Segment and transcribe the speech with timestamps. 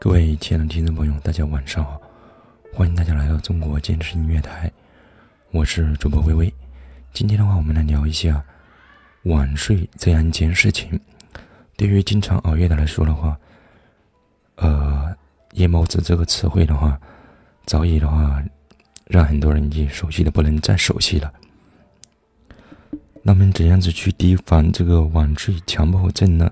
[0.00, 2.00] 各位亲爱的听众朋友，大家晚上好！
[2.72, 4.70] 欢迎大家来到中国健身音乐台，
[5.50, 6.54] 我是主播微微。
[7.12, 8.40] 今天的话，我们来聊一下
[9.24, 11.00] 晚睡这样一件事情。
[11.76, 13.36] 对于经常熬夜的来说的话，
[14.54, 15.12] 呃
[15.54, 16.96] ，“夜猫子”这个词汇的话，
[17.66, 18.40] 早已的话
[19.06, 21.32] 让很多人已经熟悉的不能再熟悉了。
[23.24, 26.48] 那么，怎样子去提防这个晚睡强迫症呢？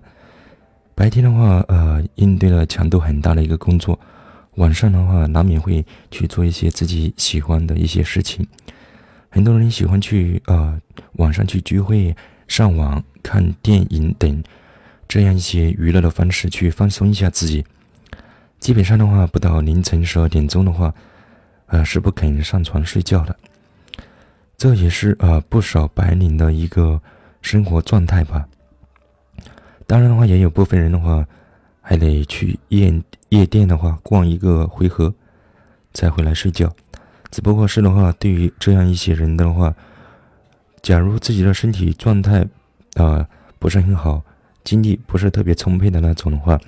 [0.97, 4.01] 白天的话，呃，应对了强度很大的一个工作，
[4.55, 8.49] 晚上的话，难免会去做一些自己喜欢的一些事情。
[9.29, 10.81] 很多人喜欢去呃
[11.17, 12.17] 晚上去聚会、
[12.49, 14.43] 上网、看电影等
[15.07, 17.63] 这样一些娱乐的方式去放松一下自己。
[18.59, 20.95] 基本上的话，不到凌晨十二点钟的话，
[21.67, 23.37] 呃，是不肯上床睡觉的。
[24.57, 27.03] 这也是呃不少白领的一个
[27.43, 28.49] 生活状态吧。
[29.87, 31.25] 当然的话，也有部分人的话，
[31.81, 32.93] 还得去夜
[33.29, 35.15] 夜店的话逛一个回合，
[35.93, 36.75] 再回来睡觉。
[37.31, 39.73] 只不过是的话，对于这样一些人的话，
[40.83, 42.45] 假如自己的身体状态
[42.95, 43.29] 啊
[43.61, 44.21] 不是很好，
[44.65, 46.59] 精力不是特别充沛的那种的话，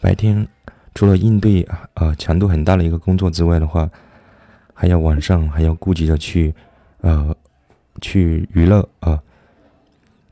[0.00, 0.46] 白天
[0.92, 1.62] 除了应对
[1.94, 3.88] 啊强度很大的一个工作之外的话，
[4.74, 6.52] 还要晚上还要顾及着去
[7.02, 7.32] 呃
[8.00, 9.22] 去娱乐啊，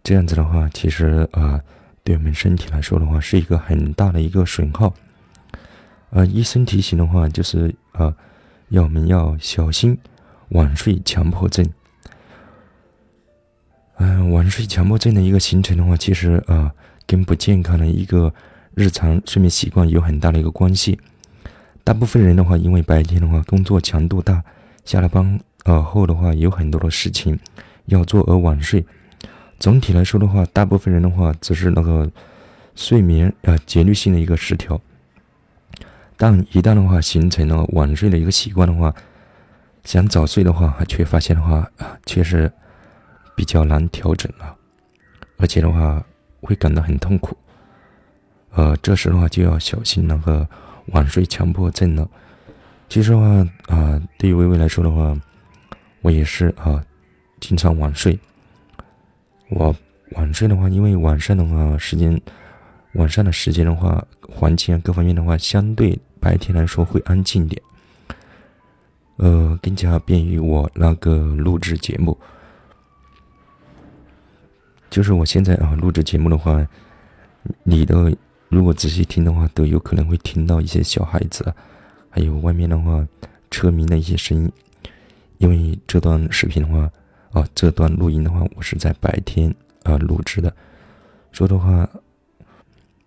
[0.02, 1.60] 这样子的话，其实啊。
[2.04, 4.92] 对我们身体来说的话，是一个很大的一个损耗。
[6.10, 8.14] 呃，医生提醒的话，就是呃，
[8.68, 9.98] 要我们要小心
[10.50, 11.66] 晚睡强迫症。
[13.96, 16.70] 嗯，晚睡强迫症的一个形成的话，其实啊，
[17.06, 18.32] 跟不健康的一个
[18.74, 20.98] 日常睡眠习惯有很大的一个关系。
[21.82, 24.44] 大部分人的话，因为白天的话工作强度大，
[24.84, 27.38] 下了班呃后的话有很多的事情
[27.86, 28.84] 要做而晚睡。
[29.58, 32.10] 总体来说的话，大部分人的话只是那个
[32.74, 34.80] 睡眠啊节律性的一个失调，
[36.16, 38.94] 但一旦的话形成了晚睡的一个习惯的话，
[39.84, 42.50] 想早睡的话，却发现的话啊，确实
[43.34, 44.54] 比较难调整了，
[45.38, 46.04] 而且的话
[46.40, 47.36] 会感到很痛苦。
[48.50, 50.46] 呃，这时的话就要小心那个
[50.88, 52.08] 晚睡强迫症了。
[52.88, 53.26] 其实的话
[53.74, 55.16] 啊，对于微微来说的话，
[56.02, 56.84] 我也是啊，
[57.40, 58.18] 经常晚睡。
[59.50, 59.74] 我
[60.12, 62.20] 晚睡的话，因为晚上的话时间，
[62.94, 67.60] 晚上的时间的话，环境啊各方面的话，相对白天来说会安静点，
[69.16, 72.18] 呃，更加便于我那个录制节目。
[74.90, 76.66] 就是我现在啊录制节目的话，
[77.64, 78.16] 你的
[78.48, 81.54] 如果仔细听的话，都有可能会听到一些小孩子，
[82.08, 83.06] 还有外面的话
[83.50, 84.52] 车鸣的一些声音，
[85.38, 86.90] 因为这段视频的话。
[87.34, 89.52] 啊，这段录音的话，我是在白天
[89.82, 90.54] 啊录制的，
[91.32, 91.88] 说的话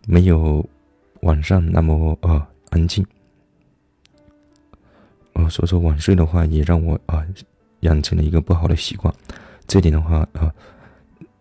[0.06, 0.68] 没有
[1.22, 3.06] 晚上那么啊安静。
[5.32, 7.26] 哦，所以说晚睡的话，也让我啊
[7.82, 9.14] 养成了一个不好的习惯。
[9.66, 10.54] 这点的话啊，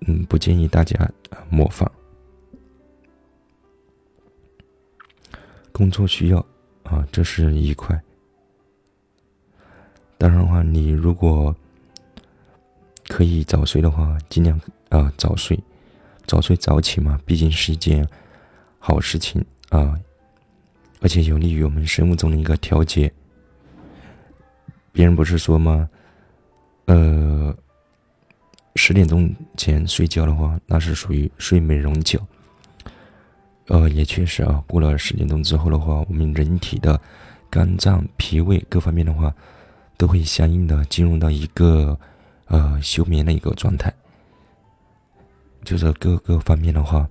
[0.06, 1.10] 嗯，不建议大家
[1.50, 1.90] 模仿。
[5.72, 6.38] 工作需要
[6.84, 8.00] 啊，这是一块。
[10.18, 11.54] 当然的话，你如果
[13.16, 14.60] 可以早睡的话，尽量
[14.90, 15.58] 啊早睡，
[16.26, 18.06] 早睡早起嘛，毕竟是一件
[18.78, 19.98] 好事情啊，
[21.00, 23.10] 而且有利于我们生物钟的一个调节。
[24.92, 25.88] 别人不是说吗？
[26.84, 27.56] 呃，
[28.74, 32.20] 十点钟前睡觉的话，那是属于睡美容觉。
[33.68, 37.00] 呃，也确实啊，过了十点钟之后的话，我们人体的
[37.48, 39.34] 肝脏、脾胃各方面的话，
[39.96, 41.98] 都会相应的进入到一个。
[42.46, 43.92] 呃，休眠的一个状态，
[45.64, 47.08] 就是各个方面的话，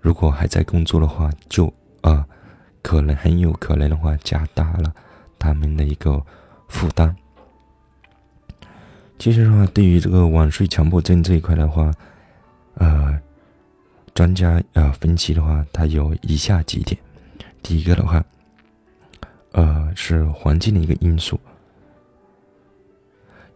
[0.00, 2.26] 如果还在工作的话，就啊，
[2.82, 4.94] 可能很有可能的话，加大了
[5.38, 6.22] 他们的一个
[6.68, 7.16] 负担。
[9.18, 11.90] 其实的话，对于这个晚睡强迫症这一块的话，
[12.74, 13.18] 呃，
[14.14, 17.00] 专家啊分析的话，它有以下几点。
[17.62, 18.22] 第一个的话，
[19.52, 21.40] 呃，是环境的一个因素。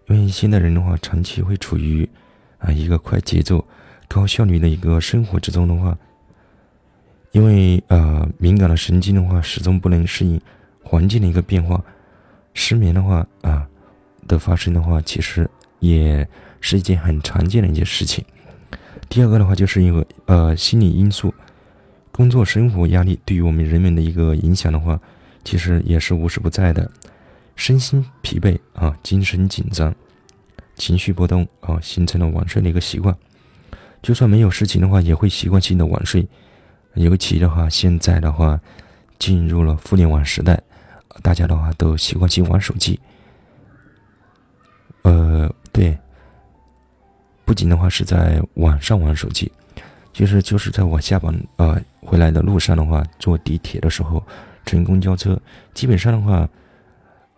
[0.08, 2.08] 因为现代人的话，长期会处于
[2.58, 3.64] 啊一个快节奏、
[4.06, 5.98] 高效率的一个生活之中的话，
[7.32, 10.40] 因为呃敏感的神经的话，始终不能适应
[10.82, 11.82] 环境的一个变化，
[12.54, 13.66] 失眠的话啊
[14.28, 15.50] 的发生的话，其实
[15.80, 16.26] 也
[16.60, 18.24] 是一件很常见的一件事情。
[19.08, 21.34] 第二个的话，就是因为呃心理因素，
[22.12, 25.00] 工作生活压力对于我们人们的一个影响的话，
[25.42, 26.88] 其实也是无时不在的。
[27.56, 29.92] 身心疲惫啊，精神紧张，
[30.76, 33.16] 情绪波动啊，形成了晚睡的一个习惯。
[34.02, 36.26] 就算没有事情的话，也会习惯性的晚睡。
[36.94, 38.60] 尤其的话，现在的话，
[39.18, 40.62] 进入了互联网时代，
[41.22, 43.00] 大家的话都习惯性玩手机。
[45.02, 45.98] 呃，对，
[47.44, 49.50] 不仅的话是在晚上玩手机，
[50.12, 54.22] 其实就是在我下班呃回来的路上的话，坐地铁的时候，
[54.64, 55.40] 乘公交车，
[55.74, 56.48] 基本上的话，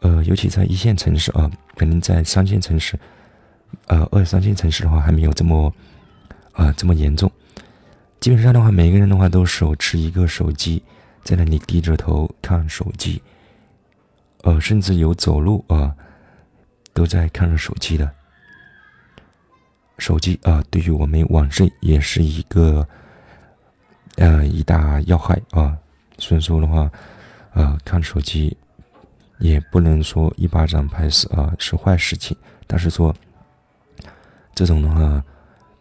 [0.00, 2.99] 呃，尤其在一线城市啊，可能在三线城市，
[3.87, 5.73] 呃，二三线城市的话还没有这么
[6.53, 7.31] 啊这么严重。
[8.21, 10.83] 基本上的话，每个人的话都手持一个手机，
[11.23, 13.23] 在那里低着头看手机，
[14.43, 15.95] 呃，甚至有走路啊，
[16.93, 18.11] 都在看着手机的。
[19.99, 22.87] 手机啊，对于我们晚睡也是一个
[24.17, 25.77] 呃一大要害啊。
[26.19, 26.91] 所以说的话，
[27.55, 28.56] 呃，看手机
[29.38, 32.37] 也不能说一巴掌拍死啊，是坏事情。
[32.67, 33.14] 但是说
[34.55, 35.25] 这种的话，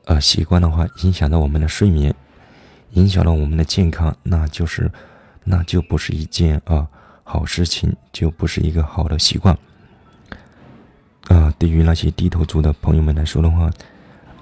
[0.06, 2.14] 呃，习惯的话，影响到我们的睡眠。
[2.92, 4.90] 影响了我们的健康，那就是，
[5.44, 6.88] 那就不是一件啊
[7.24, 9.56] 好事情，就不是一个好的习惯。
[11.28, 13.70] 啊，对于那些低头族的朋友们来说的话，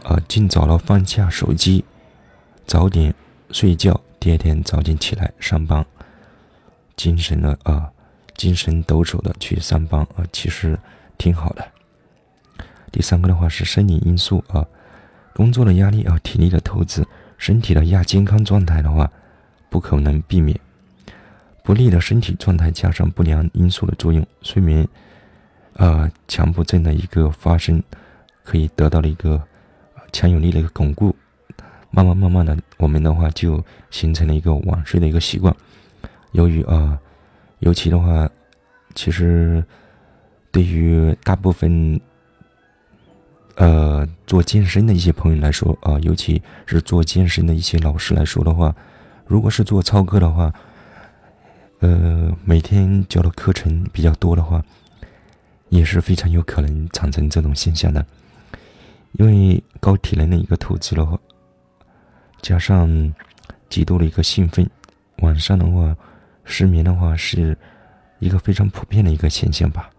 [0.03, 1.83] 啊，尽早的放下手机，
[2.67, 3.13] 早点
[3.49, 5.83] 睡觉，第二天早点起来上班，
[6.95, 7.91] 精神的啊，
[8.35, 10.77] 精神抖擞的去上班啊，其实
[11.17, 11.65] 挺好的。
[12.91, 14.65] 第三个的话是生理因素啊，
[15.33, 17.05] 工作的压力啊，体力的透支。
[17.37, 19.11] 身体的亚健康状态的话，
[19.69, 20.57] 不可能避免。
[21.63, 24.87] 不利的身体状态加上不良因素的作用，睡眠，
[25.73, 27.83] 呃，强迫症的一个发生，
[28.43, 29.43] 可以得到了一个
[30.13, 31.13] 强有力的一个巩固。
[31.91, 35.53] 慢慢慢慢的，我们的话就形成了一个晚睡的一个习惯。
[36.31, 36.97] 由于啊，
[37.59, 38.29] 尤其的话，
[38.93, 39.63] 其实
[40.51, 41.99] 对于大部分。
[43.57, 48.75] 呃，做健身的一些朋友来说啊，尤其是做健身的一些老师来说的话，
[49.25, 50.53] 如果是做操课的话，
[51.79, 54.61] 呃，每天教的课程比较多的话，
[55.69, 58.05] 也是非常有可能产生这种现象的。
[59.13, 61.17] 因为高体能的一个投资的话，
[62.41, 63.15] 加上
[63.69, 64.69] 极度的一个兴奋，
[65.19, 65.95] 晚上的话
[66.45, 67.57] 失眠的话，是
[68.19, 69.89] 一个非常普遍的一个现象吧。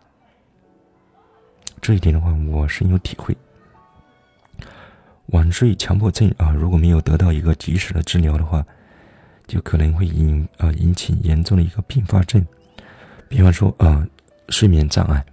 [1.82, 3.36] 这一点的话，我深有体会。
[5.26, 8.64] 晚睡强迫症啊，如果没有得到一个及时的治疗的话，
[9.46, 12.44] 就可能会引啊引起严重的一个并发症，
[13.28, 14.06] 比方说啊
[14.48, 15.24] 睡眠障碍、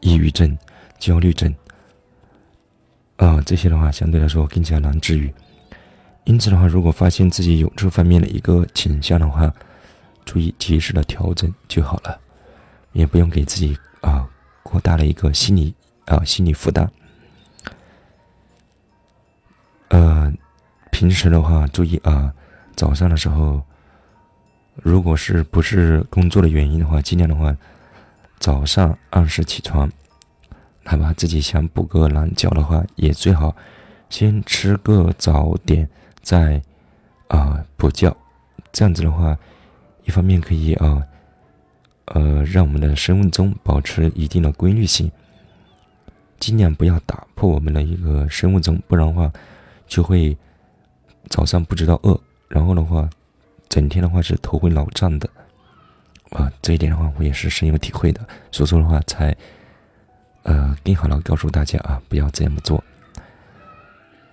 [0.00, 0.56] 抑郁症、
[0.98, 1.54] 焦虑症
[3.16, 5.32] 啊这些的话，相对来说更加难治愈。
[6.24, 9.52] 因此的话，如果发现自己有这方面的一个倾向的话，
[10.30, 12.16] 注意及时的调整就好了，
[12.92, 14.24] 也不用给自己啊
[14.62, 15.74] 过大的一个心理
[16.04, 16.88] 啊心理负担。
[19.88, 20.32] 呃，
[20.92, 22.32] 平时的话注意啊，
[22.76, 23.60] 早上的时候，
[24.76, 27.56] 如果是不是工作的原因的话，尽量的话，
[28.38, 29.90] 早上按时起床，
[30.84, 33.56] 哪怕自己想补个懒觉的话，也最好
[34.08, 35.90] 先吃个早点，
[36.22, 36.62] 再
[37.26, 38.16] 啊补觉。
[38.70, 39.36] 这样子的话，
[40.10, 41.06] 一方面可以啊，
[42.06, 45.08] 呃，让我们的生物钟保持一定的规律性，
[46.40, 49.32] 尽量不要打破我们的一个生物钟，不然的话。
[49.90, 50.36] 就会
[51.28, 52.16] 早上不知道饿，
[52.46, 53.10] 然后的话，
[53.68, 55.28] 整天的话是头昏脑胀的，
[56.30, 58.20] 啊，这一点的话我也是深有体会的，
[58.52, 59.36] 所以说的话才，
[60.44, 62.84] 呃，更好的告诉大家啊，不要这么做。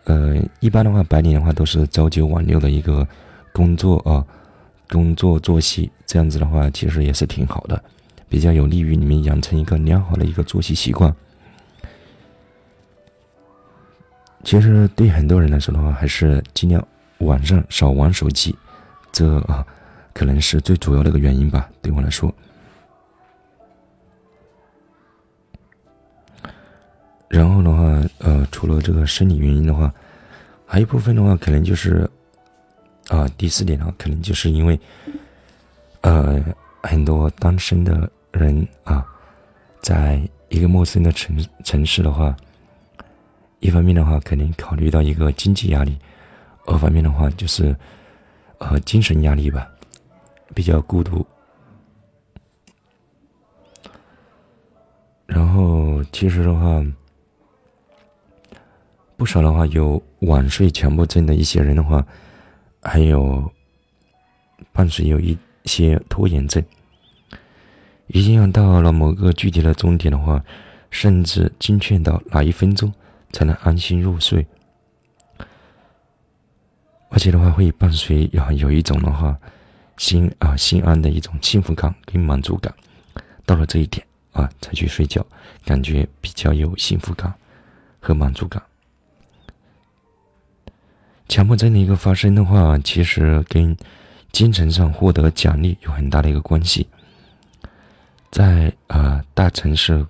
[0.04, 3.08] 呃，一般的话，白领的话都是朝九晚六的一个
[3.52, 4.24] 工作啊，
[4.90, 7.84] 工作作息，这样子的话其实也是挺好的，
[8.30, 11.14] 比较有利于你们养成一个良好的一个作息习惯。
[14.44, 16.86] 其实对很多人来说的话，还是尽量
[17.20, 18.56] 晚上少玩手机，
[19.12, 19.66] 这啊
[20.14, 21.70] 可能是最主要的一个原因吧。
[21.82, 22.34] 对我来说，
[27.28, 29.94] 然后的话，呃，除了这个生理原因的话，
[30.66, 32.10] 还有一部分的话，可能就是
[33.08, 34.80] 啊，第四点的话，可能就是因为
[36.02, 36.44] 呃，
[36.84, 39.06] 很多单身的人啊，
[39.82, 42.36] 在一个陌生的城城市的话。
[43.60, 45.92] 一方面的话，肯定考虑到一个经济压力；
[46.68, 47.76] 二方面的话，就是
[48.60, 49.68] 呃精神压力吧，
[50.54, 51.26] 比较孤独。
[55.26, 56.86] 然后，其实的话，
[59.16, 62.06] 不少的话有晚睡强迫症的一些人的话，
[62.88, 63.52] 还有
[64.72, 66.64] 伴随有一些拖延症，
[68.08, 70.44] 一定要到了某个具体的终点的话，
[70.90, 72.92] 甚至精确到哪一分钟。
[73.34, 74.48] 才能安心入睡，
[77.10, 79.38] 而且的话会伴随啊有一种的话，
[79.98, 82.74] 心啊心安的一种幸福感跟满足感。
[83.46, 85.24] 到了这一点啊，才去睡觉，
[85.66, 87.32] 感觉比较有幸福感
[88.00, 88.64] 和满足感。
[91.28, 93.76] 强迫症的一个发生的话，其实跟
[94.32, 96.88] 精神上获得奖励有很大的一个关系。
[98.32, 100.06] 在啊大城市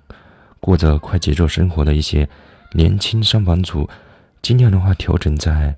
[0.60, 2.28] 过着快节奏生活的一些
[2.74, 3.90] 年轻上班族，
[4.42, 5.76] 尽量的话调整在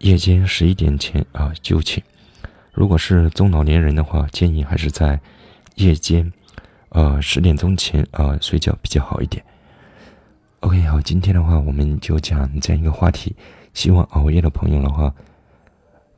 [0.00, 2.02] 夜间十一点前啊就寝。
[2.72, 5.20] 如果是中老年人的话，建议还是在
[5.76, 6.32] 夜间。
[6.90, 9.44] 呃，十点钟前呃睡觉比较好一点。
[10.60, 13.36] OK，好，今天的话我们就讲这样一个话题。
[13.78, 15.14] 希望熬夜的朋友的话，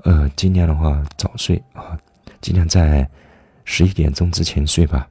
[0.04, 2.00] 呃，尽量的话早睡啊，
[2.40, 3.06] 尽量在
[3.66, 5.06] 十一点钟之前睡吧。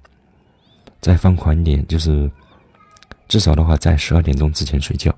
[0.99, 2.27] 再放宽一点，就是
[3.27, 5.15] 至少的话在十二点钟之前睡觉。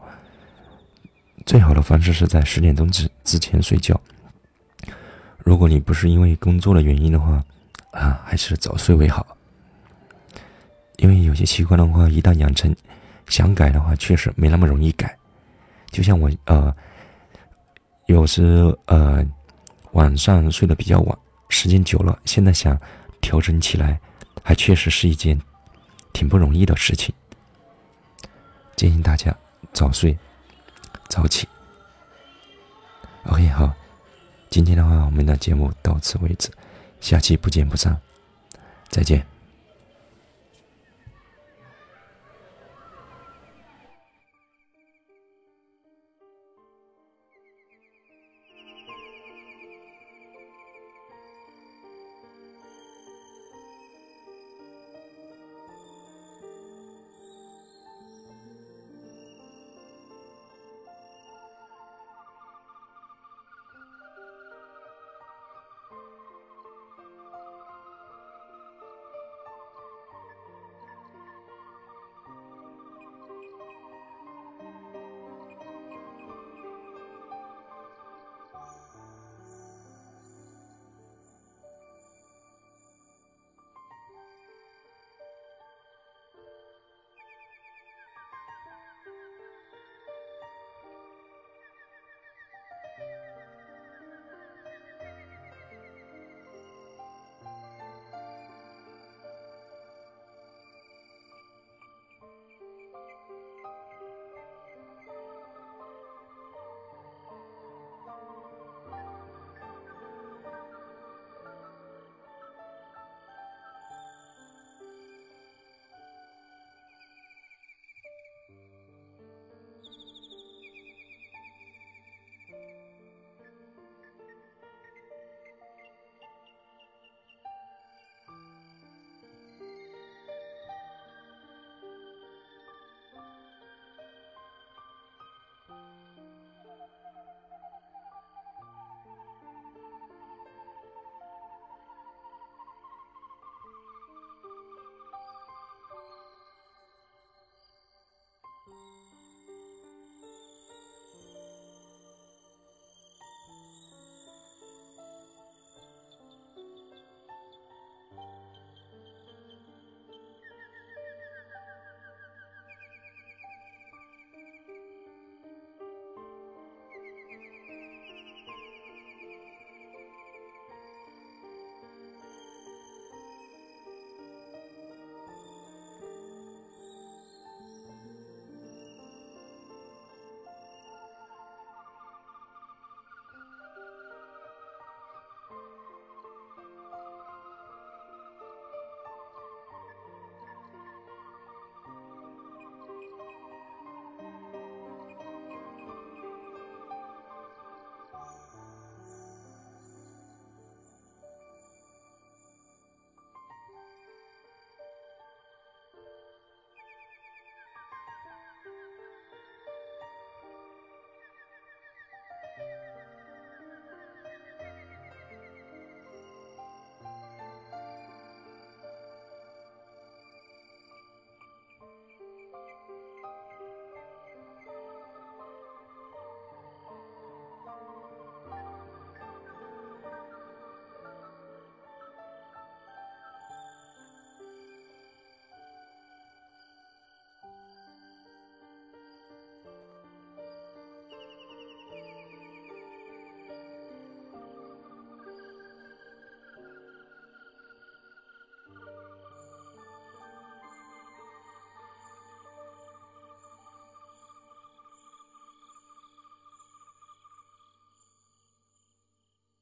[1.46, 3.98] 最好的方式是在十点钟之之前睡觉。
[5.38, 7.42] 如果你不是因为工作的原因的话，
[7.92, 9.26] 啊，还是早睡为好。
[10.98, 12.76] 因为有些习惯的话，一旦养成，
[13.28, 15.18] 想改的话，确实没那么容易改。
[15.92, 16.76] 就像我呃，
[18.08, 18.44] 有时
[18.86, 19.26] 呃
[19.92, 21.18] 晚上睡得比较晚，
[21.50, 22.80] 时间久了，现在想
[23.22, 24.00] 调整起来，
[24.44, 25.40] 还确实是一件
[26.14, 27.14] 挺不容易的事情。
[28.76, 29.36] 建议大家
[29.74, 30.18] 早睡
[31.08, 31.48] 早起。
[33.26, 33.72] OK，好，
[34.50, 36.50] 今天的话，我们的节目到此为止，
[37.00, 37.96] 下期不见不散，
[38.90, 39.26] 再见。